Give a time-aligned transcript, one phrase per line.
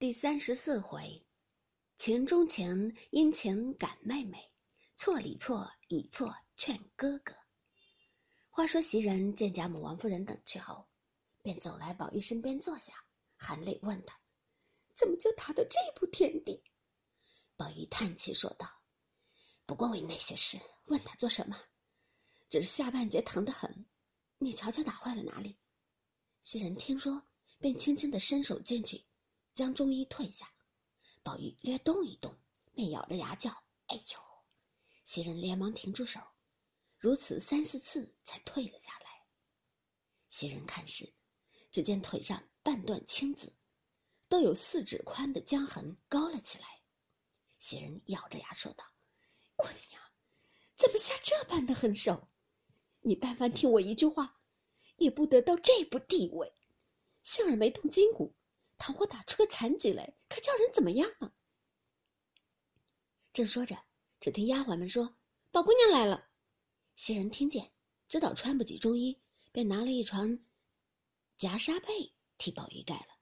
[0.00, 1.26] 第三十四回，
[1.98, 4.50] 情中情，因情感妹妹，
[4.96, 7.34] 错里错，以错劝哥哥。
[8.48, 10.88] 话说袭人见贾母、王夫人等去后，
[11.42, 12.94] 便走来宝玉身边坐下，
[13.36, 14.18] 含泪问他
[14.96, 16.64] ：“怎么就踏到这步田地？”
[17.54, 18.66] 宝玉叹气说道
[19.66, 21.54] ：“不过为那些事，问他做什么？
[22.48, 23.84] 只是下半截疼得很，
[24.38, 25.58] 你瞧瞧打坏了哪里？”
[26.42, 27.22] 袭人听说，
[27.58, 29.04] 便轻轻的伸手进去。
[29.54, 30.50] 将中衣褪下，
[31.22, 32.38] 宝玉略动一动，
[32.72, 33.50] 便咬着牙叫
[33.88, 34.20] ：“哎呦！”
[35.04, 36.20] 袭人连忙停住手，
[36.98, 39.06] 如此三四次才退了下来。
[40.28, 41.12] 袭人看时，
[41.70, 43.52] 只见腿上半段青紫，
[44.28, 46.66] 都有四指宽的江痕高了起来。
[47.58, 48.84] 袭人咬着牙说道
[49.58, 50.00] ：“我的娘，
[50.76, 52.30] 怎么下这般的狠手？
[53.00, 54.40] 你但凡听我一句话，
[54.96, 56.52] 也不得到这步地位。
[57.22, 58.34] 幸而没动筋骨。”
[58.80, 61.30] 倘或打出个残疾来，可叫人怎么样呢？
[63.30, 63.76] 正说着，
[64.18, 65.18] 只听丫鬟们说
[65.52, 66.30] ：“宝姑娘来了。”
[66.96, 67.72] 袭人听见，
[68.08, 69.20] 知道穿不起中衣，
[69.52, 70.38] 便拿了一床
[71.36, 73.18] 夹纱被替宝玉盖了。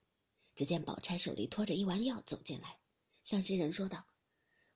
[0.54, 2.78] 只见宝钗手里托着一丸药走进来，
[3.24, 4.06] 向袭人说道：“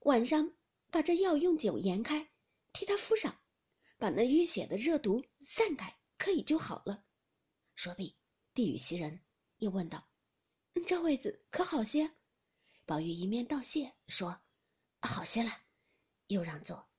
[0.03, 0.53] 晚上
[0.91, 2.29] 把这药用酒研开，
[2.73, 3.41] 替他敷上，
[3.97, 7.05] 把那淤血的热毒散开，可以就好了。”
[7.73, 8.17] 说毕，
[8.53, 9.23] 递与袭人，
[9.59, 10.09] 又问道。
[10.85, 12.11] 这位子可好些？
[12.85, 14.41] 宝玉一面道谢，说
[15.01, 15.49] ：“好些了。”
[16.27, 16.89] 又让座。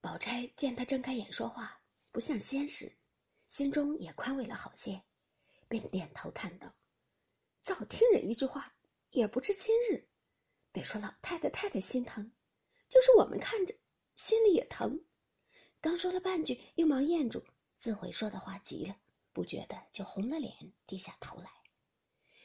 [0.00, 2.98] 宝钗见他睁开眼说话，不像先时，
[3.46, 5.02] 心中也宽慰了好些，
[5.68, 6.74] 便点头叹道
[7.62, 8.74] ：“早听人一句话，
[9.10, 10.06] 也不知今日。
[10.70, 12.30] 别说老太太太太心疼，
[12.88, 13.74] 就是我们看着，
[14.16, 15.02] 心里也疼。”
[15.80, 17.42] 刚说了半句，又忙咽住，
[17.78, 18.96] 自悔说的话急了。
[19.32, 21.50] 不觉得就红了脸，低下头来。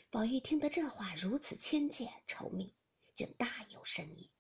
[0.10, 2.74] 宝玉听得这话如此亲切稠密，
[3.14, 4.32] 竟大有深意。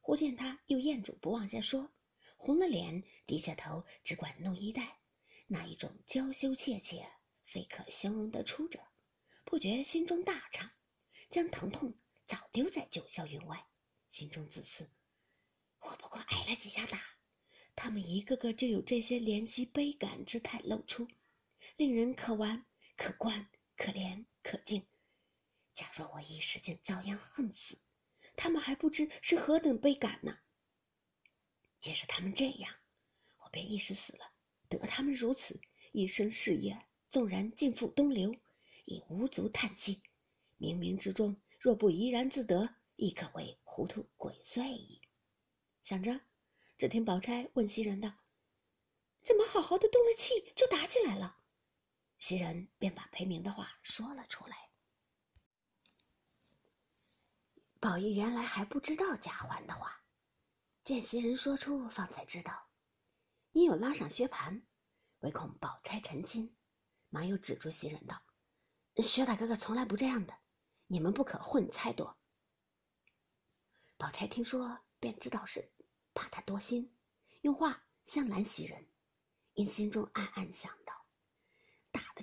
[0.00, 1.90] 忽见他又咽住不往下说，
[2.36, 4.98] 红了脸，低下头，只管弄衣带，
[5.46, 7.08] 那一种娇羞怯怯，
[7.46, 8.80] 非可形容得出者。
[9.44, 10.70] 不觉心中大畅，
[11.30, 11.94] 将疼痛
[12.26, 13.66] 早丢在九霄云外，
[14.10, 14.90] 心中自私：
[15.80, 17.00] 我不过挨了几下打，
[17.74, 21.08] 他们一个个就有这些怜惜悲感之态露出。
[21.76, 22.64] 令人可玩、
[22.96, 24.86] 可观、可怜、可敬。
[25.74, 27.78] 假若我一时间遭殃恨死，
[28.36, 30.38] 他们还不知是何等悲感呢。
[31.80, 32.72] 既是他们这样，
[33.38, 34.32] 我便一时死了，
[34.68, 35.60] 得他们如此
[35.92, 38.34] 一生事业，纵然尽付东流，
[38.84, 40.00] 已无足叹息。
[40.58, 45.02] 冥冥之中，若不怡然自得，亦可谓糊涂鬼祟矣。
[45.82, 46.20] 想着，
[46.78, 48.14] 只听宝钗问袭人道
[49.22, 51.38] ：“怎么好好的动了气，就打起来了？”
[52.24, 54.70] 袭人便把裴明的话说了出来。
[57.78, 60.02] 宝玉原来还不知道贾环的话，
[60.84, 62.70] 见袭人说出，方才知道，
[63.52, 64.62] 因有拉上薛蟠，
[65.18, 66.56] 唯恐宝钗成心，
[67.10, 68.18] 忙又止住袭人道
[69.04, 70.34] ：“薛大哥哥从来不这样的，
[70.86, 72.18] 你们不可混猜多。”
[73.98, 75.74] 宝钗听说，便知道是
[76.14, 76.96] 怕他多心，
[77.42, 78.88] 用话相拦袭人，
[79.52, 80.74] 因心中暗暗想。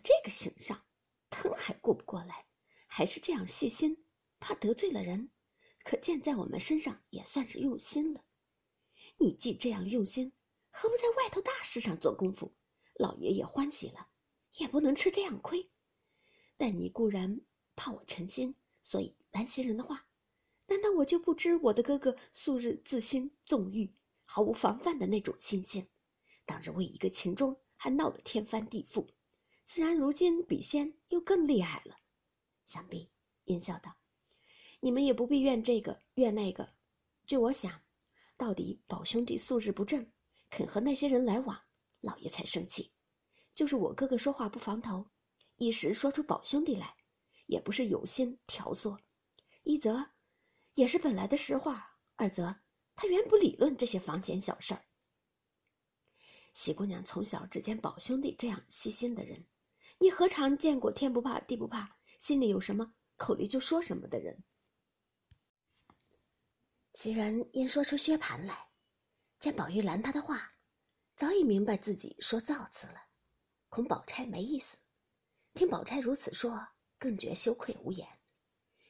[0.04, 0.84] 这个形象，
[1.30, 2.46] 疼还顾不过来，
[2.88, 4.06] 还是这样细心，
[4.40, 5.32] 怕得罪了人，
[5.84, 8.24] 可见在我们身上也算是用心了。
[9.18, 10.34] 你既这样用心，
[10.72, 12.56] 何不在外头大事上做功夫？
[12.96, 14.10] 老爷也欢喜了，
[14.54, 15.72] 也不能吃这样亏。
[16.58, 17.42] 但你固然
[17.76, 20.08] 怕我成心，所以拦袭人的话，
[20.68, 23.94] 难道我就不知我的哥哥素日自心纵欲，
[24.26, 25.88] 毫无防范的那种心性？
[26.46, 29.08] 当日为一个情中，还闹得天翻地覆。
[29.74, 31.96] 自然，如今比先又更厉害了。
[32.66, 33.10] 想必
[33.46, 33.96] 阴笑道
[34.82, 36.74] ：“你们也不必怨这个怨那个。
[37.26, 37.82] 据我想，
[38.36, 40.12] 到底宝兄弟素日不正，
[40.50, 41.58] 肯和那些人来往，
[42.02, 42.92] 老爷才生气。
[43.56, 45.10] 就是我哥哥说话不防头，
[45.56, 46.94] 一时说出宝兄弟来，
[47.46, 49.00] 也不是有心挑唆。
[49.64, 50.06] 一则，
[50.74, 51.76] 也是本来的实话；
[52.18, 52.54] 二则，
[52.94, 54.84] 他原不理论这些房闲小事儿。
[56.52, 59.48] 喜姑娘从小只见宝兄弟这样细心的人。”
[60.02, 64.44] 你何尝见过天不怕地不怕，心里有什么口里就说什么的人？
[66.96, 68.72] 袭人因说出薛蟠来，
[69.40, 70.56] 见宝玉拦他的话，
[71.16, 72.96] 早已明白自己说造次了，
[73.70, 74.76] 恐宝钗没意思。
[75.54, 76.60] 听宝钗如此说，
[76.98, 78.08] 更觉羞愧无言。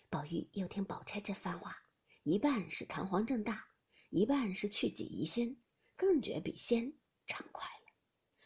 [0.09, 1.75] 宝玉又听宝钗这番话，
[2.23, 3.67] 一半是堂皇正大，
[4.11, 5.61] 一半是去己疑心，
[5.97, 6.89] 更觉比先
[7.27, 7.93] 畅快了。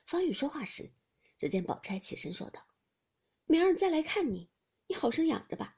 [0.08, 0.92] 方玉说话时。
[1.38, 2.66] 只见宝钗起身说道
[3.46, 4.50] ：“明儿再来看你，
[4.88, 5.78] 你好生养着吧。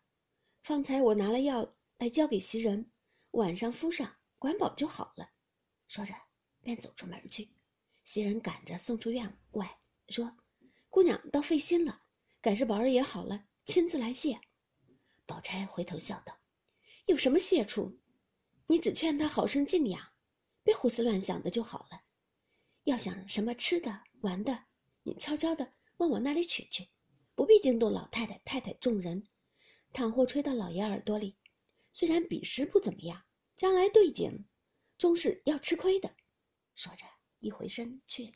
[0.64, 2.92] 方才我拿了药来交给袭人，
[3.32, 5.32] 晚上敷上，管饱就好了。”
[5.88, 6.14] 说着，
[6.62, 7.50] 便走出门去。
[8.04, 10.38] 袭人赶着送出院外，说
[10.90, 12.02] ：“姑娘倒费心了，
[12.42, 14.40] 改是宝儿也好了，亲自来谢。”
[15.26, 16.38] 宝钗回头笑道
[17.08, 18.00] ：“有什么谢处？
[18.68, 20.14] 你只劝他好生静养，
[20.64, 22.04] 别胡思乱想的就好了。
[22.84, 24.66] 要想什么吃的、玩的，
[25.08, 26.90] 你悄悄的往我那里取去，
[27.34, 29.28] 不必惊动老太太、太太众人。
[29.94, 31.38] 倘或吹到老爷耳朵里，
[31.94, 33.24] 虽然彼时不怎么样，
[33.56, 34.46] 将来对景，
[34.98, 36.14] 终是要吃亏的。”
[36.76, 37.06] 说着。
[37.40, 38.34] 一回身去了。